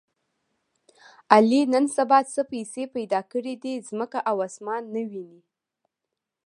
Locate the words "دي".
3.63-3.73